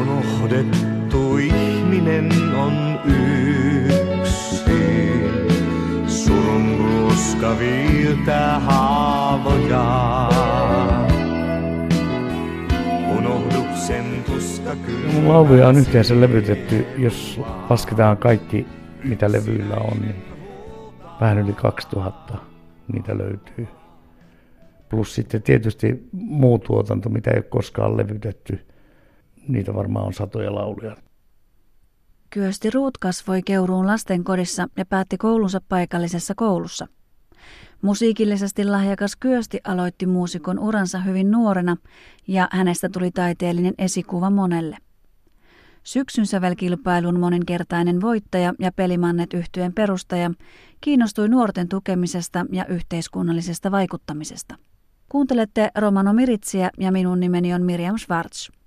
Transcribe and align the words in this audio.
Unohdettu 0.00 1.36
ihminen 1.36 2.28
on 2.54 3.00
yksin. 3.04 4.68
Surun 6.06 6.78
ruska 6.78 7.58
viiltää 7.58 8.60
haavoja. 8.60 10.28
Unohduksen 13.18 14.04
tuska 14.26 14.76
kyllä. 14.76 15.28
Lauluja 15.28 15.68
on 15.68 15.76
yhteensä 15.76 16.20
levytetty, 16.20 16.86
jos 16.98 17.40
lasketaan 17.70 18.16
kaikki 18.16 18.66
mitä 19.04 19.32
levyillä 19.32 19.76
on, 19.76 20.00
niin 20.00 20.14
vähän 21.20 21.38
yli 21.38 21.52
2000 21.52 22.38
niitä 22.92 23.18
löytyy. 23.18 23.68
Plus 24.88 25.14
sitten 25.14 25.42
tietysti 25.42 26.08
muu 26.12 26.58
tuotanto, 26.58 27.08
mitä 27.08 27.30
ei 27.30 27.36
ole 27.36 27.42
koskaan 27.42 27.96
levytetty. 27.96 28.67
Niitä 29.48 29.74
varmaan 29.74 30.06
on 30.06 30.12
satoja 30.12 30.54
lauluja. 30.54 30.96
Kyösti 32.30 32.70
Ruut 32.70 32.98
kasvoi 32.98 33.42
Keuruun 33.42 33.86
lastenkodissa 33.86 34.68
ja 34.76 34.86
päätti 34.86 35.16
koulunsa 35.16 35.60
paikallisessa 35.68 36.34
koulussa. 36.34 36.86
Musiikillisesti 37.82 38.64
lahjakas 38.64 39.16
Kyösti 39.16 39.60
aloitti 39.64 40.06
muusikon 40.06 40.58
uransa 40.58 40.98
hyvin 40.98 41.30
nuorena 41.30 41.76
ja 42.26 42.48
hänestä 42.52 42.88
tuli 42.88 43.10
taiteellinen 43.10 43.74
esikuva 43.78 44.30
monelle. 44.30 44.76
Syksyn 45.82 46.26
sävelkilpailun 46.26 47.20
moninkertainen 47.20 48.00
voittaja 48.00 48.54
ja 48.58 48.72
pelimannet 48.72 49.34
yhtyeen 49.34 49.72
perustaja 49.72 50.30
kiinnostui 50.80 51.28
nuorten 51.28 51.68
tukemisesta 51.68 52.46
ja 52.52 52.66
yhteiskunnallisesta 52.66 53.70
vaikuttamisesta. 53.70 54.54
Kuuntelette 55.08 55.70
Romano 55.78 56.12
Miritsiä 56.12 56.70
ja 56.78 56.92
minun 56.92 57.20
nimeni 57.20 57.54
on 57.54 57.62
Miriam 57.62 57.98
Schwartz. 57.98 58.57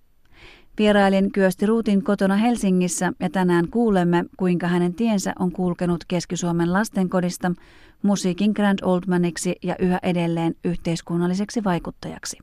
Vierailin 0.77 1.31
Kyösti 1.31 1.65
Ruutin 1.65 2.03
kotona 2.03 2.35
Helsingissä 2.35 3.13
ja 3.19 3.29
tänään 3.29 3.67
kuulemme, 3.67 4.25
kuinka 4.37 4.67
hänen 4.67 4.93
tiensä 4.93 5.33
on 5.39 5.51
kulkenut 5.51 6.03
Keski-Suomen 6.07 6.73
lastenkodista 6.73 7.51
musiikin 8.03 8.51
Grand 8.51 8.79
Oldmaniksi 8.81 9.55
ja 9.63 9.75
yhä 9.79 9.99
edelleen 10.03 10.55
yhteiskunnalliseksi 10.65 11.63
vaikuttajaksi. 11.63 12.37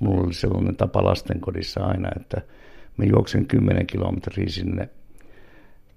Mulla 0.00 0.24
oli 0.24 0.34
sellainen 0.34 0.76
tapa 0.76 1.04
lastenkodissa 1.04 1.84
aina, 1.84 2.08
että 2.20 2.42
Mä 2.98 3.04
juoksin 3.04 3.46
10 3.46 3.86
kilometriä 3.86 4.48
sinne 4.48 4.88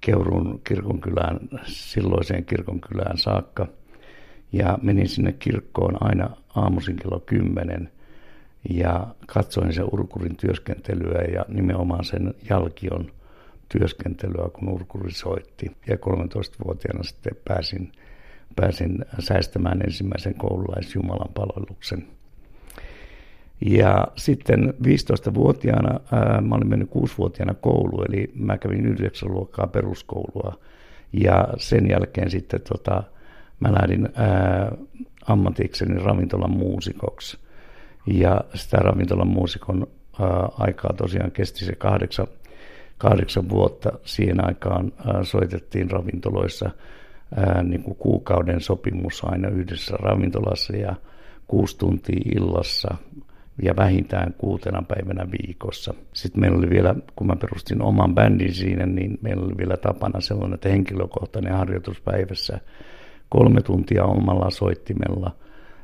Keuruun 0.01 0.61
kirkonkylään, 0.63 1.39
silloiseen 1.65 2.45
kirkonkylään 2.45 3.17
saakka. 3.17 3.67
Ja 4.51 4.79
menin 4.81 5.09
sinne 5.09 5.31
kirkkoon 5.31 6.03
aina 6.03 6.29
aamuisin 6.55 6.95
kello 6.95 7.19
10 7.19 7.91
ja 8.69 9.07
katsoin 9.27 9.73
sen 9.73 9.85
urkurin 9.91 10.35
työskentelyä 10.35 11.21
ja 11.33 11.45
nimenomaan 11.47 12.03
sen 12.03 12.33
jalkion 12.49 13.11
työskentelyä, 13.69 14.49
kun 14.53 14.69
urkuri 14.69 15.11
soitti. 15.11 15.71
Ja 15.87 15.95
13-vuotiaana 15.95 17.03
sitten 17.03 17.37
pääsin, 17.47 17.91
pääsin 18.55 19.05
säästämään 19.19 19.81
ensimmäisen 19.81 20.35
koululaisjumalan 20.35 21.33
palveluksen 21.33 22.07
ja 23.65 24.07
sitten 24.15 24.73
15-vuotiaana, 24.83 25.99
ää, 26.11 26.41
mä 26.41 26.55
olin 26.55 26.69
mennyt 26.69 26.89
6-vuotiaana 26.89 27.53
kouluun, 27.53 28.05
eli 28.09 28.31
mä 28.35 28.57
kävin 28.57 28.85
9 28.85 29.31
luokkaa 29.31 29.67
peruskoulua. 29.67 30.59
Ja 31.13 31.47
sen 31.57 31.89
jälkeen 31.89 32.29
sitten 32.29 32.61
tota, 32.61 33.03
mä 33.59 33.71
lähdin 33.71 34.09
ää, 34.15 34.71
ammatikseni 35.27 35.99
ravintolan 35.99 36.51
muusikoksi. 36.51 37.37
Ja 38.05 38.41
sitä 38.53 38.77
ravintolan 38.77 39.27
muusikon 39.27 39.87
aikaa 40.57 40.93
tosiaan 40.93 41.31
kesti 41.31 41.65
se 41.65 41.75
kahdeksan, 41.75 42.27
kahdeksan 42.97 43.49
vuotta. 43.49 43.91
Siihen 44.03 44.45
aikaan 44.45 44.91
soitettiin 45.23 45.91
ravintoloissa 45.91 46.69
niin 47.63 47.83
kuin 47.83 47.95
kuukauden 47.95 48.61
sopimus 48.61 49.23
aina 49.25 49.49
yhdessä 49.49 49.97
ravintolassa 49.97 50.77
ja 50.77 50.95
kuusi 51.47 51.77
tuntia 51.77 52.21
illassa 52.35 52.95
ja 53.63 53.75
vähintään 53.75 54.33
kuutena 54.37 54.81
päivänä 54.87 55.27
viikossa. 55.31 55.93
Sitten 56.13 56.41
meillä 56.41 56.57
oli 56.57 56.69
vielä, 56.69 56.95
kun 57.15 57.27
mä 57.27 57.35
perustin 57.35 57.81
oman 57.81 58.15
bändin 58.15 58.53
siinä, 58.53 58.85
niin 58.85 59.17
meillä 59.21 59.45
oli 59.45 59.57
vielä 59.57 59.77
tapana 59.77 60.21
sellainen, 60.21 60.53
että 60.53 60.69
henkilökohtainen 60.69 61.53
harjoituspäivässä 61.53 62.59
kolme 63.29 63.61
tuntia 63.61 64.05
omalla 64.05 64.49
soittimella 64.49 65.31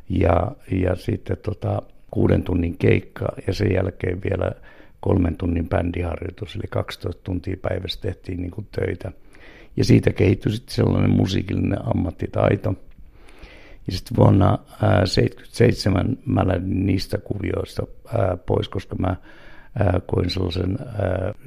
ja, 0.10 0.52
ja 0.72 0.96
sitten 0.96 1.38
tota, 1.38 1.82
kuuden 2.12 2.44
tunnin 2.44 2.78
keikka 2.78 3.26
ja 3.48 3.54
sen 3.54 3.74
jälkeen 3.74 4.22
vielä 4.24 4.52
kolmen 5.00 5.38
tunnin 5.38 5.70
bändiharjoitus, 5.70 6.56
eli 6.56 6.64
12 6.70 7.22
tuntia 7.24 7.58
päivässä 7.62 8.02
tehtiin 8.02 8.42
niin 8.42 8.52
kuin 8.52 8.68
töitä. 8.72 9.12
Ja 9.78 9.84
siitä 9.84 10.14
kehittyi 10.14 10.52
sitten 10.52 10.76
sellainen 10.76 11.10
musiikillinen 11.10 11.80
ammattitaito– 11.88 12.74
ja 13.88 13.94
sitten 13.94 14.18
vuonna 14.18 14.58
1977 14.58 16.18
mä 16.26 16.48
lähdin 16.48 16.86
niistä 16.86 17.18
kuvioista 17.18 17.84
pois, 18.46 18.70
koska 18.70 18.96
mä 18.96 19.16
koin 20.06 20.30
sellaisen 20.30 20.78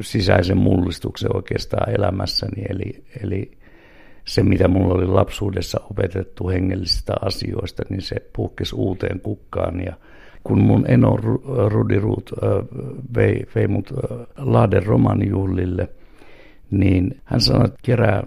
sisäisen 0.00 0.58
mullistuksen 0.58 1.36
oikeastaan 1.36 1.94
elämässäni. 1.94 2.62
Eli, 2.68 3.04
eli 3.22 3.58
se, 4.24 4.42
mitä 4.42 4.68
mulla 4.68 4.94
oli 4.94 5.06
lapsuudessa 5.06 5.80
opetettu 5.90 6.48
hengellisistä 6.48 7.12
asioista, 7.20 7.82
niin 7.88 8.02
se 8.02 8.16
puhkesi 8.32 8.74
uuteen 8.74 9.20
kukkaan. 9.20 9.84
Ja 9.84 9.92
kun 10.44 10.60
mun 10.60 10.84
eno 10.88 11.16
Rudi 11.68 11.98
Ruut 11.98 12.30
vei, 13.14 13.46
vei 13.54 13.68
mut 13.68 13.92
Laaden 14.36 14.86
romanijuhlille, 14.86 15.88
niin 16.70 17.20
hän 17.24 17.40
sanoi, 17.40 17.64
että 17.64 17.78
kerää 17.82 18.22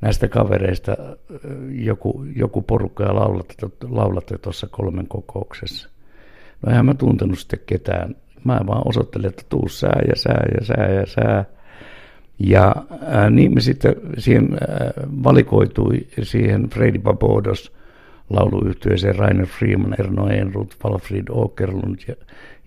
näistä 0.00 0.28
kavereista 0.28 0.96
joku, 1.70 2.24
joku 2.36 2.62
porukka 2.62 3.04
ja 3.04 3.14
laulatte, 3.14 3.54
laulatte 3.88 4.38
tuossa 4.38 4.66
kolmen 4.70 5.06
kokouksessa. 5.08 5.88
No 6.62 6.70
eihän 6.70 6.86
mä 6.86 6.94
tuntenut 6.94 7.38
sitten 7.38 7.60
ketään. 7.66 8.16
Mä 8.44 8.60
vaan 8.66 8.88
osoittelin, 8.88 9.28
että 9.28 9.42
tuu 9.48 9.68
sää 9.68 10.00
ja 10.08 10.16
sää 10.16 10.46
ja 10.58 10.64
sää 10.64 10.90
ja 10.90 11.06
sää. 11.06 11.44
Ja 12.38 12.74
ää, 13.06 13.30
niin 13.30 13.54
me 13.54 13.60
sitten 13.60 13.94
siihen 14.18 14.48
ää, 14.52 14.92
valikoitui 15.24 16.06
siihen 16.22 16.70
Freddy 16.70 16.98
Babodos 16.98 17.72
lauluyhtyeeseen 18.30 19.16
Rainer 19.16 19.46
Freeman, 19.46 19.94
Erno 19.98 20.28
Enrut, 20.28 20.76
Valfrid 20.84 21.28
Åkerlund 21.30 21.98
ja, 22.08 22.14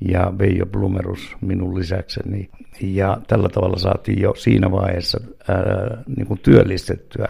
ja 0.01 0.33
Veijo 0.38 0.66
Blumerus 0.66 1.35
minun 1.41 1.79
lisäkseni. 1.79 2.49
Ja 2.81 3.17
tällä 3.27 3.49
tavalla 3.49 3.77
saatiin 3.77 4.21
jo 4.21 4.33
siinä 4.35 4.71
vaiheessa 4.71 5.19
ää, 5.47 6.03
niin 6.17 6.27
kuin 6.27 6.39
työllistettyä 6.39 7.29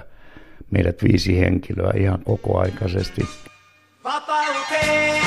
meidät 0.72 1.04
viisi 1.04 1.40
henkilöä 1.40 1.94
ihan 1.98 2.20
kokoaikaisesti. 2.24 3.22
Vapauteen, 4.04 5.22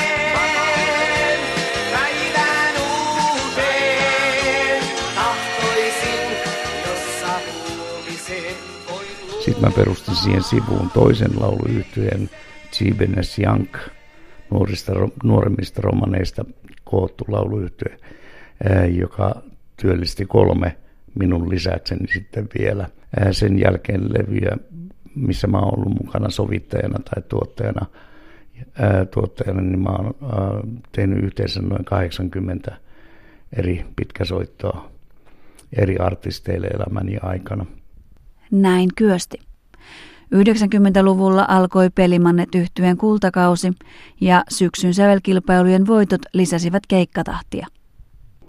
Sitten 9.45 9.63
mä 9.63 9.71
perustin 9.75 10.15
siihen 10.15 10.43
sivuun 10.43 10.89
toisen 10.93 11.31
lauluyhtyeen 11.39 12.29
Chibenes 12.75 13.39
Jank, 13.39 13.77
nuorista, 14.51 14.93
nuoremmista 15.23 15.81
romaneista 15.81 16.45
koottu 16.83 17.25
lauluyhtye, 17.27 17.97
joka 18.95 19.41
työllisti 19.81 20.25
kolme 20.25 20.77
minun 21.19 21.49
lisäkseni 21.49 22.07
sitten 22.13 22.47
vielä. 22.59 22.89
Sen 23.31 23.59
jälkeen 23.59 24.13
levyjä, 24.13 24.57
missä 25.15 25.47
mä 25.47 25.57
oon 25.59 25.79
ollut 25.79 26.03
mukana 26.03 26.29
sovittajana 26.29 26.99
tai 26.99 27.23
tuottajana, 27.29 27.85
tuottajana 29.11 29.61
niin 29.61 29.79
mä 29.79 29.89
oon 29.89 30.13
tehnyt 30.91 31.23
yhteensä 31.23 31.61
noin 31.61 31.85
80 31.85 32.77
eri 33.57 33.85
pitkäsoittoa 33.95 34.91
eri 35.73 35.97
artisteille 35.97 36.67
elämäni 36.67 37.17
aikana. 37.21 37.65
Näin 38.51 38.89
kyösti. 38.95 39.39
90-luvulla 40.35 41.45
alkoi 41.47 41.89
pelimannet 41.89 42.55
yhtyeen 42.55 42.97
kultakausi 42.97 43.71
ja 44.21 44.43
syksyn 44.49 44.93
sävelkilpailujen 44.93 45.87
voitot 45.87 46.21
lisäsivät 46.33 46.83
keikkatahtia. 46.87 47.67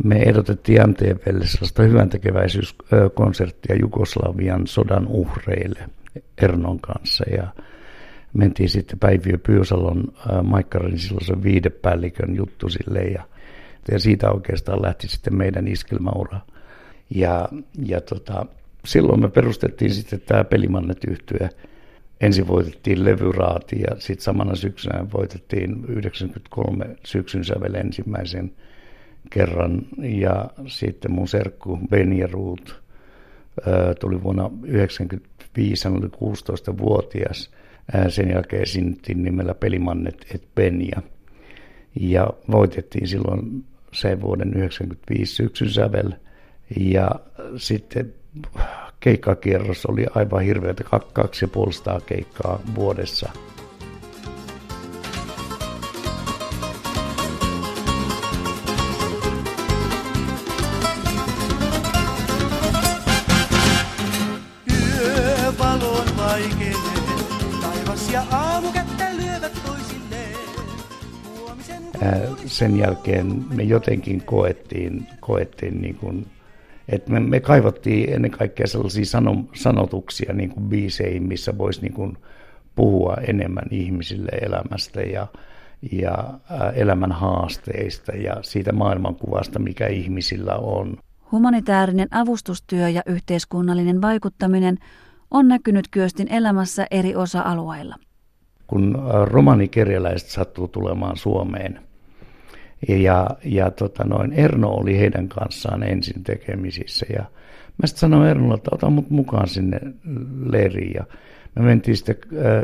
Me 0.05 0.23
ehdotettiin 0.23 0.81
MTVlle 0.91 1.47
sellaista 1.47 1.83
hyvän 1.83 2.09
tekeväisyyskonserttia 2.09 3.77
Jugoslavian 3.81 4.67
sodan 4.67 5.07
uhreille 5.07 5.89
Ernon 6.43 6.81
kanssa 6.81 7.25
ja 7.31 7.47
mentiin 8.33 8.69
sitten 8.69 8.99
Päiviö 8.99 9.39
Pyysalon 9.39 10.13
Maikkarin 10.43 10.99
silloisen 10.99 11.43
viidepäällikön 11.43 12.37
juttu 12.37 12.69
sille 12.69 13.01
ja, 13.01 13.23
ja 13.91 13.99
siitä 13.99 14.31
oikeastaan 14.31 14.83
lähti 14.83 15.09
sitten 15.09 15.37
meidän 15.37 15.69
iskelmaura. 15.69 16.41
Ja, 17.11 17.49
ja 17.87 18.01
tota, 18.01 18.47
silloin 18.87 19.21
me 19.21 19.29
perustettiin 19.29 19.95
sitten 19.95 20.21
tämä 20.21 20.45
Pelimannet 20.45 21.05
yhtyä. 21.09 21.49
Ensin 22.21 22.49
voitettiin 22.49 23.05
levyraati 23.05 23.81
ja 23.81 23.97
sitten 23.99 24.25
samana 24.25 24.55
syksynä 24.55 25.07
voitettiin 25.13 25.85
93 25.89 26.97
syksyn 27.05 27.45
sävel 27.45 27.75
ensimmäisen 27.75 28.53
kerran 29.31 29.83
ja 29.99 30.51
sitten 30.67 31.13
mun 31.13 31.29
serkku 31.29 31.79
Benja 31.91 32.29
Ruut 32.31 32.83
tuli 34.01 34.23
vuonna 34.23 34.43
1995, 34.43 35.89
hän 35.89 35.99
oli 35.99 36.07
16-vuotias. 36.07 37.51
Sen 38.09 38.31
jälkeen 38.31 38.63
esiinnyttiin 38.63 39.23
nimellä 39.23 39.55
Pelimannet 39.55 40.27
et 40.35 40.43
Benja. 40.55 41.03
Ja 42.01 42.31
voitettiin 42.51 43.09
silloin 43.09 43.65
se 43.93 44.21
vuoden 44.21 44.51
1995 44.51 45.35
syksyn 45.35 45.71
sävel. 45.71 46.13
Ja 46.81 47.11
sitten 47.57 48.15
keikkakierros 49.01 49.87
oli 49.87 50.07
aivan 50.15 50.43
hirveätä, 50.43 50.85
kaksi 51.13 51.45
ja 51.45 51.49
puolistaa 51.49 52.01
keikkaa 52.01 52.61
vuodessa. 52.75 53.33
sen 72.57 72.79
jälkeen 72.79 73.45
me 73.55 73.63
jotenkin 73.63 74.23
koettiin, 74.23 75.07
koettiin 75.21 75.83
niin 75.83 75.95
kuin, 75.95 76.27
että 76.89 77.13
me, 77.13 77.21
me 77.21 77.41
kaivattiin 77.41 78.13
ennen 78.13 78.31
kaikkea 78.31 78.67
sellaisia 78.67 79.05
sano, 79.05 79.45
sanotuksia 79.55 80.33
niin 80.33 80.51
kuin 80.51 80.69
biiseihin, 80.69 81.23
missä 81.23 81.59
voisi 81.59 81.83
niin 81.83 81.93
kuin 81.93 82.19
puhua 82.75 83.17
enemmän 83.29 83.67
ihmisille 83.71 84.31
elämästä 84.43 85.03
ja, 85.03 85.27
ja 85.93 86.41
elämän 86.75 87.13
haasteista 87.13 88.13
ja 88.13 88.37
siitä 88.43 88.73
maailmankuvasta, 88.73 89.59
mikä 89.59 89.87
ihmisillä 89.87 90.55
on. 90.55 90.97
Humanitaarinen 91.33 92.09
avustustyö 92.11 92.89
ja 92.89 93.03
yhteiskunnallinen 93.07 94.03
vaikuttaminen 94.03 94.79
on 95.31 95.49
näkynyt 95.49 95.89
Kyöstin 95.91 96.33
elämässä 96.33 96.87
eri 96.91 97.17
osa-alueilla. 97.17 97.95
Kun 98.67 98.99
romanikerjäläiset 99.25 100.29
sattuu 100.29 100.69
tulemaan 100.69 101.17
Suomeen, 101.17 101.81
ja, 102.89 103.31
ja 103.45 103.71
tota 103.71 104.05
noin, 104.05 104.33
Erno 104.33 104.69
oli 104.69 104.99
heidän 104.99 105.29
kanssaan 105.29 105.83
ensin 105.83 106.25
tekemisissä 106.25 107.07
ja 107.13 107.25
mä 107.83 107.87
sitten 107.87 108.01
sanoin 108.01 108.29
Ernolle, 108.29 108.55
että 108.55 108.71
ota 108.73 108.91
mut 108.91 109.11
mukaan 109.11 109.49
sinne 109.49 109.81
leiriin 110.47 110.93
ja 110.95 111.05
me 111.55 111.63
mentiin 111.63 111.97
sitten 111.97 112.17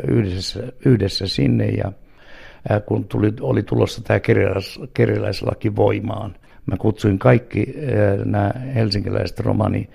yhdessä, 0.07 0.63
yhdessä 0.85 1.27
sinne 1.27 1.65
ja 1.67 1.91
kun 2.85 3.05
tuli, 3.05 3.33
oli 3.41 3.63
tulossa 3.63 4.03
tämä 4.03 4.19
kerjäläis, 4.19 4.79
kerjäläislaki 4.93 5.75
voimaan, 5.75 6.35
mä 6.65 6.77
kutsuin 6.77 7.19
kaikki 7.19 7.75
nämä 8.25 8.51
helsinkiläiset 8.75 9.39
romani 9.39 9.89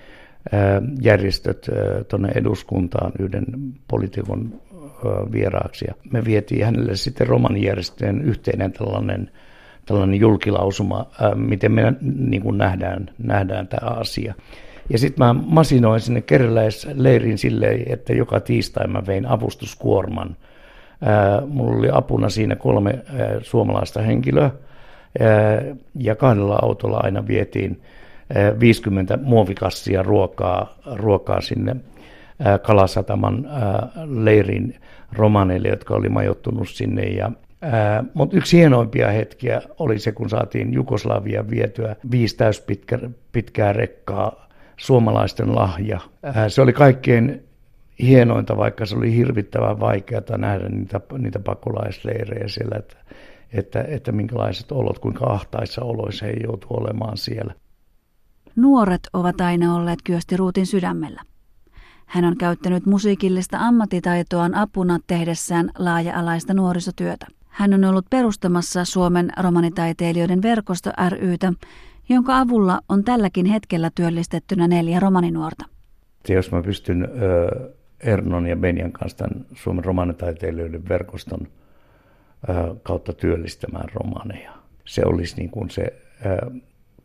järjestöt 1.01 1.69
tuonne 2.07 2.31
eduskuntaan 2.35 3.11
yhden 3.19 3.45
poliitikon 3.87 4.61
vieraaksi. 5.31 5.85
Ja 5.87 5.93
me 6.11 6.25
vietiin 6.25 6.65
hänelle 6.65 6.95
sitten 6.95 7.27
romanijärjestöjen 7.27 8.21
yhteinen 8.21 8.71
tällainen 8.71 9.31
tällainen 9.89 10.19
julkilausuma, 10.19 11.05
ää, 11.21 11.35
miten 11.35 11.71
me 11.71 11.93
niin 12.01 12.41
kuin 12.41 12.57
nähdään, 12.57 13.09
nähdään 13.17 13.67
tämä 13.67 13.91
asia. 13.91 14.33
Ja 14.89 14.97
sitten 14.97 15.25
mä 15.25 15.33
masinoin 15.33 15.99
sinne 15.99 16.21
kerräläisleirin 16.21 17.37
silleen, 17.37 17.83
että 17.93 18.13
joka 18.13 18.39
tiistai 18.39 18.87
mä 18.87 19.05
vein 19.07 19.25
avustuskuorman. 19.25 20.35
Ää, 21.01 21.41
mulla 21.47 21.77
oli 21.77 21.89
apuna 21.91 22.29
siinä 22.29 22.55
kolme 22.55 22.89
ää, 22.91 23.27
suomalaista 23.41 24.01
henkilöä 24.01 24.43
ää, 25.19 25.63
ja 25.95 26.15
kahdella 26.15 26.59
autolla 26.61 26.97
aina 27.03 27.27
vietiin 27.27 27.81
ää, 28.35 28.59
50 28.59 29.17
muovikassia 29.17 30.03
ruokaa, 30.03 30.75
ruokaa 30.95 31.41
sinne 31.41 31.75
Kalasataman 32.61 33.47
leirin 34.05 34.75
romaneille, 35.13 35.67
jotka 35.67 35.93
oli 35.93 36.09
majoittunut 36.09 36.69
sinne 36.69 37.03
ja 37.03 37.31
mutta 38.13 38.37
yksi 38.37 38.57
hienoimpia 38.57 39.11
hetkiä 39.11 39.61
oli 39.79 39.99
se, 39.99 40.11
kun 40.11 40.29
saatiin 40.29 40.73
Jugoslavia 40.73 41.49
vietyä 41.49 41.95
viisi 42.11 42.37
täyspitkää 42.37 43.73
rekkaa 43.73 44.47
suomalaisten 44.77 45.55
lahja. 45.55 45.99
Ää, 46.23 46.49
se 46.49 46.61
oli 46.61 46.73
kaikkein 46.73 47.43
hienointa, 47.99 48.57
vaikka 48.57 48.85
se 48.85 48.95
oli 48.95 49.15
hirvittävän 49.15 49.79
vaikeaa 49.79 50.37
nähdä 50.37 50.69
niitä, 50.69 51.01
niitä 51.17 51.39
pakolaisleirejä 51.39 52.47
siellä, 52.47 52.75
että, 52.79 52.97
että, 53.53 53.85
että 53.87 54.11
minkälaiset 54.11 54.71
olot, 54.71 54.99
kuinka 54.99 55.25
ahtaissa 55.25 55.81
oloissa 55.81 56.25
he 56.25 56.33
joutuivat 56.43 56.81
olemaan 56.81 57.17
siellä. 57.17 57.53
Nuoret 58.55 59.01
ovat 59.13 59.41
aina 59.41 59.75
olleet 59.75 59.99
Kyösti 60.03 60.37
Ruutin 60.37 60.65
sydämellä. 60.65 61.21
Hän 62.05 62.25
on 62.25 62.37
käyttänyt 62.37 62.85
musiikillista 62.85 63.57
ammattitaitoaan 63.59 64.55
apuna 64.55 64.99
tehdessään 65.07 65.69
laaja-alaista 65.77 66.53
nuorisotyötä. 66.53 67.25
Hän 67.49 67.73
on 67.73 67.85
ollut 67.85 68.05
perustamassa 68.09 68.85
Suomen 68.85 69.29
romanitaiteilijoiden 69.39 70.41
verkosto 70.41 70.91
rytä, 71.09 71.53
jonka 72.09 72.39
avulla 72.39 72.79
on 72.89 73.03
tälläkin 73.03 73.45
hetkellä 73.45 73.91
työllistettynä 73.95 74.67
neljä 74.67 74.99
romaninuorta. 74.99 75.65
Jos 76.29 76.51
mä 76.51 76.61
pystyn 76.61 77.07
Ernon 77.99 78.47
ja 78.47 78.55
Benjan 78.55 78.91
kanssa 78.91 79.17
tämän 79.17 79.45
Suomen 79.53 79.85
romanitaiteilijoiden 79.85 80.89
verkoston 80.89 81.47
kautta 82.83 83.13
työllistämään 83.13 83.89
romaneja, 83.93 84.51
se 84.85 85.01
olisi 85.05 85.35
niin 85.35 85.49
kuin 85.49 85.69
se 85.69 86.01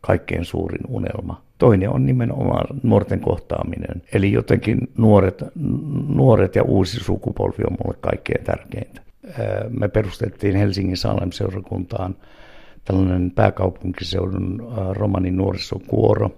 kaikkein 0.01 0.45
suurin 0.45 0.81
unelma. 0.87 1.41
Toinen 1.57 1.89
on 1.89 2.05
nimenomaan 2.05 2.79
nuorten 2.83 3.19
kohtaaminen. 3.19 4.01
Eli 4.13 4.31
jotenkin 4.31 4.77
nuoret, 4.97 5.43
nuoret 6.07 6.55
ja 6.55 6.63
uusi 6.63 6.99
sukupolvi 6.99 7.63
on 7.69 7.77
mulle 7.83 7.97
kaikkein 8.01 8.43
tärkeintä 8.43 9.01
me 9.69 9.87
perustettiin 9.87 10.55
Helsingin 10.55 10.97
Salem-seurakuntaan 10.97 12.15
tällainen 12.85 13.31
pääkaupunkiseudun 13.31 14.73
romanin 14.91 15.37
nuorisokuoro. 15.37 16.37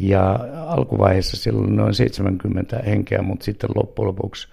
Ja 0.00 0.38
alkuvaiheessa 0.66 1.36
siellä 1.36 1.60
oli 1.60 1.70
noin 1.70 1.94
70 1.94 2.82
henkeä, 2.86 3.22
mutta 3.22 3.44
sitten 3.44 3.70
loppujen 3.74 4.08
lopuksi 4.08 4.48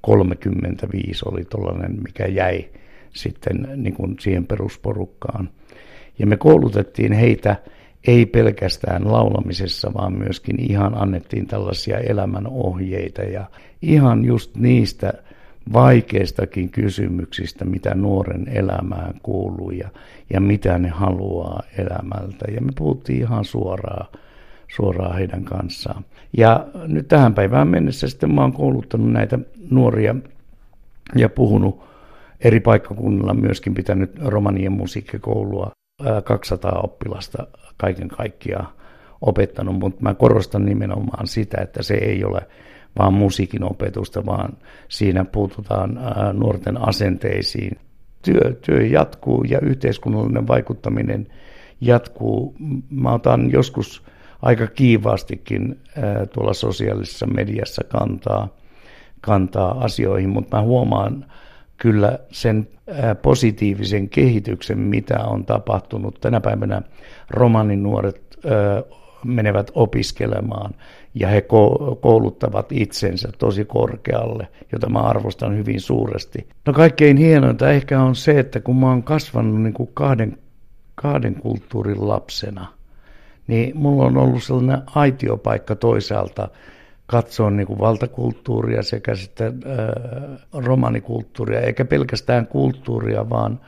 35 0.00 1.24
oli 1.28 1.44
tällainen, 1.44 2.02
mikä 2.02 2.26
jäi 2.26 2.68
sitten 3.10 3.68
niin 3.76 3.94
kuin 3.94 4.16
siihen 4.20 4.46
perusporukkaan. 4.46 5.50
Ja 6.18 6.26
me 6.26 6.36
koulutettiin 6.36 7.12
heitä 7.12 7.56
ei 8.06 8.26
pelkästään 8.26 9.12
laulamisessa, 9.12 9.94
vaan 9.94 10.12
myöskin 10.12 10.70
ihan 10.70 11.02
annettiin 11.02 11.46
tällaisia 11.46 11.98
elämänohjeita 11.98 13.22
ja 13.22 13.44
ihan 13.82 14.24
just 14.24 14.56
niistä 14.56 15.12
vaikeistakin 15.72 16.70
kysymyksistä, 16.70 17.64
mitä 17.64 17.94
nuoren 17.94 18.48
elämään 18.48 19.14
kuuluu 19.22 19.70
ja, 19.70 19.88
ja 20.30 20.40
mitä 20.40 20.78
ne 20.78 20.88
haluaa 20.88 21.62
elämältä. 21.78 22.44
Ja 22.54 22.60
me 22.60 22.72
puhuttiin 22.76 23.18
ihan 23.18 23.44
suoraan, 23.44 24.06
suoraan 24.76 25.14
heidän 25.14 25.44
kanssaan. 25.44 26.04
Ja 26.36 26.66
nyt 26.86 27.08
tähän 27.08 27.34
päivään 27.34 27.68
mennessä 27.68 28.08
sitten 28.08 28.34
mä 28.34 28.40
oon 28.40 28.52
kouluttanut 28.52 29.12
näitä 29.12 29.38
nuoria 29.70 30.14
ja 31.14 31.28
puhunut 31.28 31.84
eri 32.40 32.60
paikkakunnilla 32.60 33.34
myöskin 33.34 33.74
pitänyt 33.74 34.18
romanien 34.24 34.72
musiikkikoulua. 34.72 35.70
200 36.24 36.80
oppilasta 36.82 37.46
kaiken 37.76 38.08
kaikkiaan 38.08 38.68
opettanut, 39.20 39.78
mutta 39.78 40.02
mä 40.02 40.14
korostan 40.14 40.64
nimenomaan 40.64 41.26
sitä, 41.26 41.60
että 41.60 41.82
se 41.82 41.94
ei 41.94 42.24
ole 42.24 42.40
vaan 42.98 43.14
musiikin 43.14 43.64
opetusta, 43.64 44.26
vaan 44.26 44.56
siinä 44.88 45.24
puututaan 45.24 46.00
nuorten 46.32 46.88
asenteisiin. 46.88 47.78
Työ, 48.22 48.56
työ 48.62 48.86
jatkuu 48.86 49.44
ja 49.44 49.60
yhteiskunnallinen 49.60 50.48
vaikuttaminen 50.48 51.26
jatkuu. 51.80 52.54
Mä 52.90 53.12
otan 53.12 53.50
joskus 53.52 54.02
aika 54.42 54.66
kiivaastikin 54.66 55.80
tuolla 56.32 56.54
sosiaalisessa 56.54 57.26
mediassa 57.26 57.82
kantaa, 57.88 58.48
kantaa 59.20 59.84
asioihin, 59.84 60.30
mutta 60.30 60.56
mä 60.56 60.62
huomaan 60.62 61.24
kyllä 61.76 62.18
sen 62.30 62.68
positiivisen 63.22 64.08
kehityksen, 64.08 64.78
mitä 64.78 65.24
on 65.24 65.44
tapahtunut. 65.44 66.20
Tänä 66.20 66.40
päivänä 66.40 66.82
romanin 67.30 67.82
nuoret 67.82 68.38
menevät 69.24 69.70
opiskelemaan 69.74 70.74
ja 71.20 71.28
he 71.28 71.46
kouluttavat 72.00 72.72
itsensä 72.72 73.28
tosi 73.38 73.64
korkealle, 73.64 74.48
jota 74.72 74.88
mä 74.88 74.98
arvostan 74.98 75.56
hyvin 75.56 75.80
suuresti. 75.80 76.48
No 76.66 76.72
kaikkein 76.72 77.16
hienointa 77.16 77.70
ehkä 77.70 78.02
on 78.02 78.16
se, 78.16 78.38
että 78.38 78.60
kun 78.60 78.76
mä 78.76 78.86
oon 78.86 79.02
kasvanut 79.02 79.62
niin 79.62 79.74
kuin 79.74 79.90
kahden, 79.94 80.38
kahden 80.94 81.34
kulttuurin 81.34 82.08
lapsena, 82.08 82.66
niin 83.46 83.76
mulla 83.76 84.04
on 84.04 84.16
ollut 84.16 84.42
sellainen 84.42 84.82
aitiopaikka 84.94 85.76
toisaalta 85.76 86.48
katsoa 87.06 87.50
niin 87.50 87.66
kuin 87.66 87.78
valtakulttuuria 87.78 88.82
sekä 88.82 89.14
sitten 89.14 89.60
äh, 89.66 90.62
romanikulttuuria, 90.64 91.60
eikä 91.60 91.84
pelkästään 91.84 92.46
kulttuuria, 92.46 93.30
vaan 93.30 93.60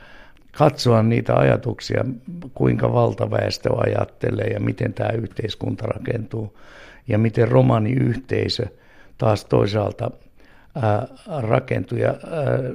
katsoa 0.57 1.03
niitä 1.03 1.35
ajatuksia, 1.35 2.05
kuinka 2.53 2.93
valtaväestö 2.93 3.69
ajattelee 3.77 4.47
ja 4.47 4.59
miten 4.59 4.93
tämä 4.93 5.09
yhteiskunta 5.09 5.87
rakentuu 5.87 6.57
ja 7.07 7.17
miten 7.17 7.47
romaniyhteisö 7.47 8.65
taas 9.17 9.45
toisaalta 9.45 10.11
rakentuu. 11.41 11.97
Ja, 11.97 12.15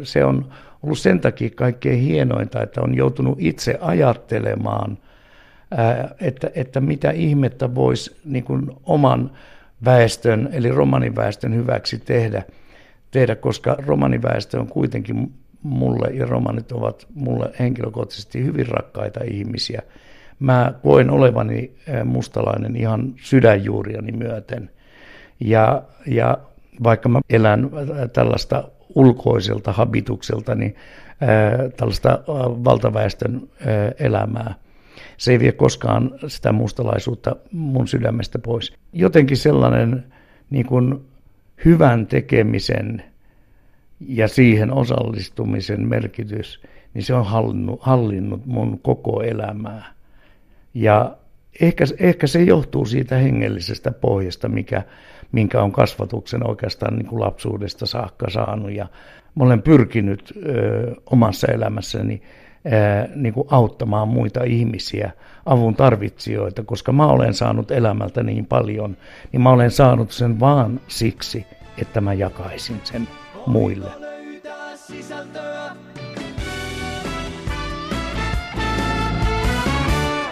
se 0.03 0.25
on 0.25 0.49
ollut 0.83 0.99
sen 0.99 1.21
takia 1.21 1.51
kaikkein 1.55 2.01
hienointa, 2.01 2.63
että 2.63 2.81
on 2.81 2.95
joutunut 2.95 3.37
itse 3.41 3.79
ajattelemaan, 3.81 4.99
että, 6.21 6.51
että 6.55 6.81
mitä 6.81 7.11
ihmettä 7.11 7.75
voisi 7.75 8.17
niin 8.25 8.45
kuin 8.45 8.71
oman 8.85 9.31
väestön, 9.85 10.49
eli 10.53 10.69
romaniväestön 10.69 11.55
hyväksi 11.55 11.99
tehdä, 11.99 12.43
tehdä, 13.11 13.37
koska 13.37 13.77
romaniväestö 13.87 14.61
on 14.61 14.67
kuitenkin 14.67 15.33
mulle 15.67 16.09
ja 16.09 16.27
romanit 16.27 16.73
ovat 16.73 17.07
mulle 17.15 17.51
henkilökohtaisesti 17.59 18.45
hyvin 18.45 18.67
rakkaita 18.69 19.21
ihmisiä. 19.25 19.83
Mä 20.39 20.75
koen 20.83 21.11
olevani 21.11 21.73
mustalainen 22.05 22.77
ihan 22.77 23.15
sydänjuuriani 23.17 24.13
myöten. 24.13 24.71
Ja, 25.41 25.83
ja 26.07 26.39
vaikka 26.83 27.09
mä 27.09 27.21
elän 27.31 27.71
tällaista 28.13 28.69
ulkoiselta 28.95 29.73
habitukselta, 29.73 30.55
niin 30.55 30.75
ää, 31.21 31.69
tällaista 31.77 32.19
valtaväestön 32.65 33.49
ää, 33.67 33.93
elämää, 33.99 34.55
se 35.17 35.33
ei 35.33 35.41
vie 35.41 35.53
koskaan 35.53 36.11
sitä 36.27 36.53
mustalaisuutta 36.53 37.37
mun 37.53 37.89
sydämestä 37.89 38.39
pois. 38.39 38.73
Jotenkin 38.93 39.37
sellainen 39.37 40.05
niin 40.51 40.67
kuin 40.67 41.05
hyvän 41.65 42.07
tekemisen 42.07 43.03
ja 44.01 44.29
siihen 44.29 44.73
osallistumisen 44.73 45.89
merkitys, 45.89 46.61
niin 46.95 47.05
se 47.05 47.15
on 47.15 47.27
hallinnut, 47.27 47.81
hallinnut 47.83 48.47
mun 48.47 48.79
koko 48.83 49.23
elämää. 49.23 49.85
Ja 50.75 51.17
ehkä, 51.61 51.85
ehkä 51.99 52.27
se 52.27 52.43
johtuu 52.43 52.85
siitä 52.85 53.17
hengellisestä 53.17 53.91
pohjasta, 53.91 54.49
mikä, 54.49 54.83
minkä 55.33 55.63
on 55.63 55.73
kasvatuksen 55.73 56.49
oikeastaan 56.49 56.97
niin 56.97 57.07
kuin 57.07 57.21
lapsuudesta 57.21 57.87
saakka 57.87 58.31
saanut. 58.31 58.73
Ja 58.73 58.87
mä 59.35 59.45
olen 59.45 59.63
pyrkinyt 59.63 60.33
ö, 60.47 60.95
omassa 61.11 61.47
elämässäni 61.53 62.23
ö, 62.67 63.09
niin 63.15 63.35
kuin 63.35 63.49
auttamaan 63.51 64.09
muita 64.09 64.45
ihmisiä, 64.45 65.11
avun 65.47 65.77
tarvitsijoita, 65.77 66.63
koska 66.63 66.93
mä 66.93 67.07
olen 67.07 67.35
saanut 67.35 67.71
elämältä 67.71 68.23
niin 68.23 68.47
paljon, 68.47 68.97
niin 69.33 69.41
mä 69.41 69.51
olen 69.51 69.71
saanut 69.71 70.11
sen 70.11 70.41
vaan 70.41 70.81
siksi, 70.89 71.47
että 71.79 72.01
mä 72.01 72.15
jakaisin 72.15 72.81
sen 72.85 73.09
muille. 73.47 73.91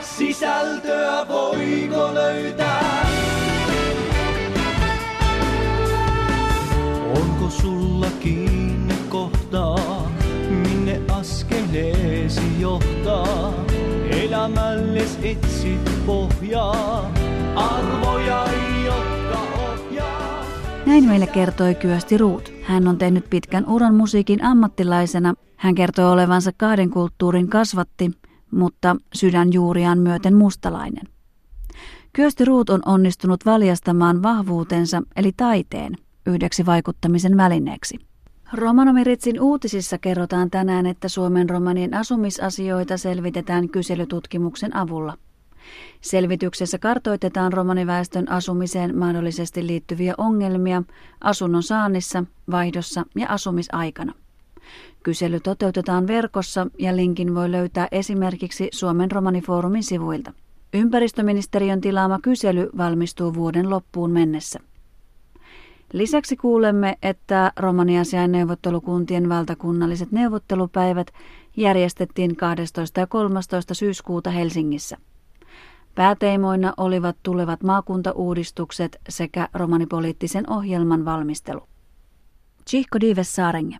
Sisältöä 0.00 1.28
voiko 1.28 2.14
löytää? 2.14 3.06
Onko 7.16 7.50
sulla 7.50 8.06
kiinni 8.20 8.94
kohtaa, 9.08 10.10
minne 10.50 11.00
askeleesi 11.12 12.60
johtaa? 12.60 13.54
Elämälles 14.10 15.18
etsit 15.22 16.06
pohjaa, 16.06 17.10
arvoja, 17.56 18.46
jotka 18.84 19.38
ohjaa. 19.70 20.44
Näin 20.86 21.04
meille 21.04 21.26
kertoi 21.26 21.74
Kyösti 21.74 22.18
Ruut. 22.18 22.53
Hän 22.64 22.88
on 22.88 22.98
tehnyt 22.98 23.30
pitkän 23.30 23.66
uran 23.66 23.94
musiikin 23.94 24.44
ammattilaisena. 24.44 25.34
Hän 25.56 25.74
kertoo 25.74 26.12
olevansa 26.12 26.50
kahden 26.56 26.90
kulttuurin 26.90 27.48
kasvatti, 27.48 28.10
mutta 28.50 28.96
sydänjuuriaan 29.14 29.98
myöten 29.98 30.34
mustalainen. 30.34 31.08
Kyösti 32.12 32.44
Ruut 32.44 32.70
on 32.70 32.80
onnistunut 32.86 33.46
valjastamaan 33.46 34.22
vahvuutensa 34.22 35.02
eli 35.16 35.32
taiteen 35.36 35.96
yhdeksi 36.26 36.66
vaikuttamisen 36.66 37.36
välineeksi. 37.36 37.98
Romanomiritsin 38.52 39.40
uutisissa 39.40 39.98
kerrotaan 39.98 40.50
tänään, 40.50 40.86
että 40.86 41.08
Suomen 41.08 41.50
romanien 41.50 41.94
asumisasioita 41.94 42.96
selvitetään 42.96 43.68
kyselytutkimuksen 43.68 44.76
avulla. 44.76 45.16
Selvityksessä 46.00 46.78
kartoitetaan 46.78 47.52
romaniväestön 47.52 48.30
asumiseen 48.30 48.98
mahdollisesti 48.98 49.66
liittyviä 49.66 50.14
ongelmia 50.18 50.82
asunnon 51.20 51.62
saannissa, 51.62 52.24
vaihdossa 52.50 53.04
ja 53.16 53.26
asumisaikana. 53.28 54.12
Kysely 55.02 55.40
toteutetaan 55.40 56.06
verkossa 56.06 56.66
ja 56.78 56.96
linkin 56.96 57.34
voi 57.34 57.52
löytää 57.52 57.88
esimerkiksi 57.92 58.68
Suomen 58.72 59.10
romanifoorumin 59.10 59.82
sivuilta. 59.82 60.32
Ympäristöministeriön 60.74 61.80
tilaama 61.80 62.18
kysely 62.22 62.70
valmistuu 62.76 63.34
vuoden 63.34 63.70
loppuun 63.70 64.10
mennessä. 64.10 64.60
Lisäksi 65.92 66.36
kuulemme, 66.36 66.98
että 67.02 67.52
romaniasiain 67.56 68.32
neuvottelukuntien 68.32 69.28
valtakunnalliset 69.28 70.12
neuvottelupäivät 70.12 71.06
järjestettiin 71.56 72.36
12. 72.36 73.00
ja 73.00 73.06
13. 73.06 73.74
syyskuuta 73.74 74.30
Helsingissä. 74.30 74.96
Pääteemoina 75.94 76.74
olivat 76.76 77.16
tulevat 77.22 77.62
maakuntauudistukset 77.62 78.96
sekä 79.08 79.48
romanipoliittisen 79.54 80.50
ohjelman 80.50 81.04
valmistelu. 81.04 81.60
Chihko 82.70 83.00
Dives 83.00 83.34
Saarenge. 83.34 83.76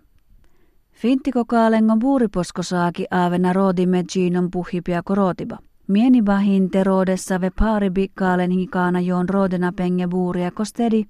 Fintiko 0.92 1.44
kaalengon 1.44 1.98
buuriposkosaaki 1.98 3.06
aavena 3.10 3.52
roodimme 3.52 4.04
giinon 4.12 4.50
puhipia 4.50 5.02
korotiba. 5.02 5.58
Mieni 5.88 6.22
bahin 6.22 6.70
terodessa 6.70 7.40
ve 7.40 7.50
paribi 7.50 8.08
kaalen 8.14 8.50
hikaana 8.50 9.00
joon 9.00 9.28
roodena 9.28 9.72
penge 9.76 10.06
buuria 10.06 10.50
kostedi, 10.50 11.04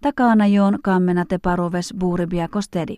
takana 0.00 0.46
joon 0.46 0.78
kammena 0.82 1.24
te 1.24 1.38
paruves 1.38 1.94
buuribia 2.00 2.48
kostedi. 2.48 2.96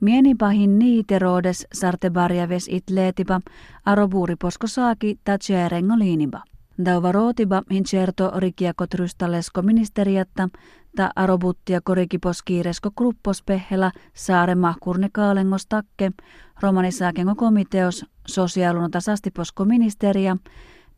Mieni 0.00 0.34
pahin 0.34 0.78
niiterodes 0.78 1.66
sarte 1.72 2.10
barjaves 2.10 2.68
it 2.68 2.90
leetiba, 2.90 3.40
aro 3.86 4.08
buuriposko 4.08 4.66
saaki 4.66 5.18
ta 5.24 5.32
liiniba. 5.98 6.42
Dauva 6.84 7.12
rootiba 7.12 7.62
hincerto 7.70 8.32
rikiakot 8.36 8.94
rystalesko 8.94 9.62
ministeriatta, 9.62 10.48
ta 10.96 11.10
arobuttia 11.16 11.80
korikipos 11.80 12.42
kiiresko 12.42 12.90
kruppos 12.90 13.42
pehela 13.42 13.90
saare 14.14 14.54
mahkurne 14.54 15.08
kaalengos 15.12 15.66
takke, 15.66 16.10
romanisaakengo 16.62 17.34
komiteos, 17.34 18.04
sosiaaluna 18.26 18.88
tasastiposko 18.88 19.64
ministeria, 19.64 20.36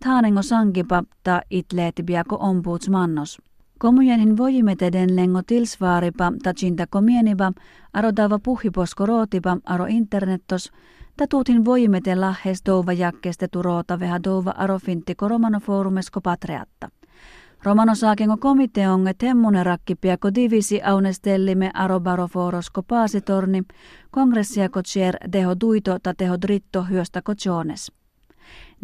taanengo 0.04 0.42
sankipa 0.42 1.02
ta 1.23 1.42
itleetibiako 1.50 2.37
ombudsmannos. 2.40 3.38
Komujenhin 3.78 4.37
vojimeteden 4.37 5.16
lengo 5.16 5.42
tilsvaaripa 5.42 6.32
ta 6.42 6.54
cintako 6.54 7.00
mieniba, 7.00 7.52
aro 7.92 8.11
dava 8.16 8.38
puhiposko 8.38 9.06
rootipa 9.06 9.56
aro 9.64 9.87
internettos, 9.87 10.73
Tatuutin 11.19 11.65
voimete 11.65 12.15
lahes 12.15 12.63
douva 12.67 12.93
jakkeste 12.93 13.49
turoota 13.49 14.01
veha 14.01 14.21
douva 14.25 14.51
arofinttiko 14.51 15.29
romanoforumesko 15.29 16.21
patreatta. 16.21 16.89
Romanosaakengo 17.63 18.37
komiteonge 18.37 19.15
temmune 19.15 19.65
rakkipiako 19.65 20.35
divisi 20.35 20.83
aunestellime 20.83 21.71
arobaroforosko 21.75 22.83
paasitorni, 22.83 23.63
kongressiako 24.11 24.83
cher 24.83 25.17
deho 25.33 25.55
duito 25.61 25.99
ta 26.03 26.15
teho 26.15 26.37
dritto 26.43 26.83
hyöstäko 26.83 27.33
jones. 27.45 27.93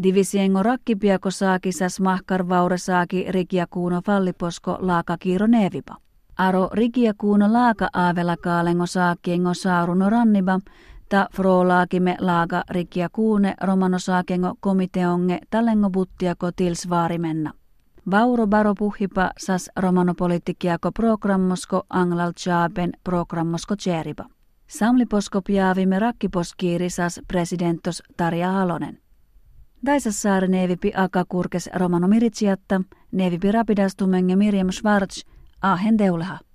Divisiengo 0.02 0.62
rakkipiako 0.62 1.30
saakisas 1.30 2.00
mahkar 2.00 2.48
vaure 2.48 2.78
saaki 2.78 3.26
rikiakuuno 3.28 4.00
falliposko 4.06 4.78
laaka 4.80 5.16
kiiro 5.18 5.46
nevipa. 5.46 5.96
Aro 6.38 6.70
rikiakuuno 6.72 7.52
laaka 7.52 7.88
aavela 7.92 8.36
kaalengo 8.36 8.86
saakiengo 8.86 9.54
saaruno 9.54 10.10
ranniba, 10.10 10.58
ta 11.08 11.28
frolaakime 11.32 12.16
laaga 12.20 12.62
rikia 12.70 13.08
kuune 13.08 13.54
romanosaakengo 13.60 14.54
komiteonge 14.60 15.38
tallengo 15.50 15.90
buttiako 15.90 16.52
tilsvaarimenna. 16.52 17.52
Vauro 18.10 18.46
baro 18.46 18.74
puhipa 18.74 19.30
sas 19.38 19.70
romanopolitikiako 19.76 20.92
programmosko 20.92 21.82
anglal 21.90 22.32
chaapen 22.32 22.92
programmosko 23.04 23.76
cheriba. 23.76 24.24
Samliposko 24.66 25.42
piaavime 25.42 25.98
rakkiposkiiri 25.98 26.90
sas 26.90 27.20
presidentos 27.28 28.02
Tarja 28.16 28.50
Halonen. 28.52 28.98
Daisassaari 29.86 30.48
nevipi 30.48 30.92
aka 30.96 31.24
kurkes 31.28 31.70
romano 31.74 32.08
miritsiatta, 32.08 32.80
nevipi 33.12 33.52
rapidastumenge 33.52 34.36
Miriam 34.36 34.72
Schwarz, 34.72 35.24
ahen 35.62 35.98
deuleha. 35.98 36.38